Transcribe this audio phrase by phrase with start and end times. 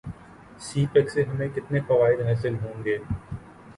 [0.59, 2.97] سی pack سے ہمیں کتنے فوائد حاصل ہوں گے